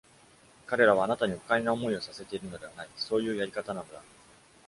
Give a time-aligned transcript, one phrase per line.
[0.65, 4.01] 彼らはあなたに不快な思いをさせているのではない、そういうやり方なのだ。